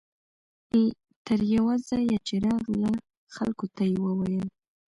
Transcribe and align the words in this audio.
تر 1.25 1.39
یوه 1.55 1.73
ځایه 1.89 2.17
چې 2.27 2.35
راغله 2.47 2.91
خلکو 3.35 3.65
ته 3.75 3.83
یې 3.91 3.97
وویل. 4.05 4.45